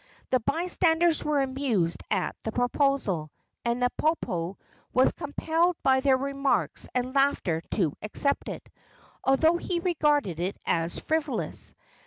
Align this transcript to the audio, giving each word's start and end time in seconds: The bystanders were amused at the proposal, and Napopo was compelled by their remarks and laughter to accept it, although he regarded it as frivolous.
The 0.31 0.39
bystanders 0.39 1.23
were 1.23 1.43
amused 1.43 2.01
at 2.09 2.35
the 2.43 2.51
proposal, 2.51 3.29
and 3.63 3.79
Napopo 3.83 4.57
was 4.93 5.11
compelled 5.11 5.75
by 5.83 5.99
their 5.99 6.17
remarks 6.17 6.89
and 6.95 7.13
laughter 7.13 7.61
to 7.75 7.93
accept 8.01 8.49
it, 8.49 8.67
although 9.23 9.57
he 9.57 9.79
regarded 9.79 10.39
it 10.39 10.57
as 10.65 10.97
frivolous. 10.97 11.75